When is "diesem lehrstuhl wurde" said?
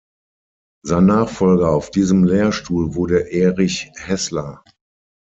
1.91-3.31